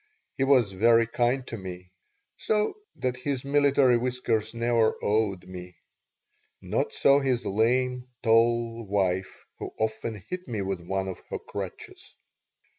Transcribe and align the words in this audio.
He 0.35 0.43
was 0.43 0.71
very 0.71 1.05
kind 1.05 1.45
to 1.45 1.57
me, 1.57 1.91
so 2.35 2.73
that 2.95 3.17
his 3.17 3.45
military 3.45 3.99
whiskers 3.99 4.51
never 4.51 4.95
awed 4.95 5.45
me. 5.45 5.75
Not 6.59 6.91
so 6.91 7.19
his 7.19 7.45
lame, 7.45 8.07
tall 8.23 8.83
wife, 8.87 9.45
who 9.59 9.71
often 9.77 10.23
hit 10.27 10.47
me 10.47 10.63
with 10.63 10.79
one 10.81 11.07
of 11.07 11.21
her 11.29 11.37
crutches. 11.37 12.15